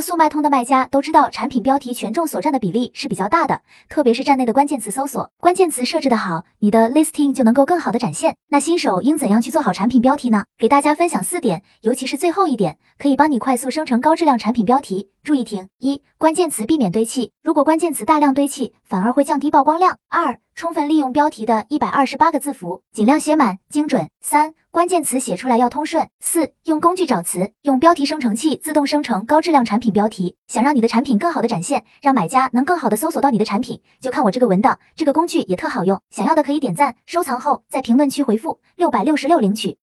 [0.00, 8.36] 速卖通的卖家都知道，产品标题权重所占的比例是比较大的，特别是站内的关键词搜索，关键词设置的好，你的 listing 就能够更好的展现。
[8.48, 10.44] 那新手应怎样去做好产品标题呢？
[10.58, 15.10] 给大家分享四点，尤其是最后一点，可以帮你快速生成高质量产品标题。
[15.22, 19.98] 注意听：一、关键词避免堆砌，如果关键词大量堆砌，反而会降低曝光量。
[20.08, 24.08] 二、充分利用标题的一百二十八个字符，尽量写满，精准。
[24.22, 26.08] 三、关键词写出来要通顺。
[26.20, 30.36] 四、用工具找词，用标题生成器自动生成高质量产品标题。
[30.48, 36.00] 想让你的产品更好的展现，让买家能更好的搜索到你的产品，就看我这个文档，这个工具也特好用。
[36.10, 39.76] 想要的可以点赞收藏后，在评论区回复六百六十六领取。